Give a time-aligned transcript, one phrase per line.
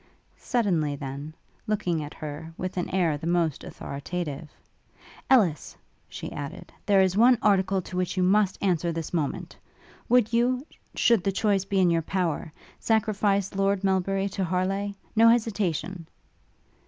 [0.39, 1.35] Suddenly, then,
[1.67, 4.49] looking at her, with an air the most authoritative,
[5.29, 5.77] 'Ellis!'
[6.09, 9.55] she added, 'there is one article to which you must answer this moment!
[10.09, 14.93] Would you, should the choice be in your power, sacrifice Lord Melbury to Harleigh?
[15.15, 16.07] No hesitation!'